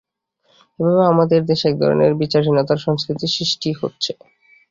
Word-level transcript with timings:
এভাবে 0.79 1.03
আমাদের 1.11 1.39
দেশে 1.49 1.65
একধরনের 1.67 2.11
বিচারহীনতার 2.21 2.83
সংস্কৃতি 2.85 3.27
সৃষ্টি 3.29 3.69
হচ্ছে। 3.81 4.11